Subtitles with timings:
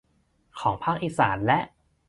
[0.59, 1.59] ของภาคอิสานและ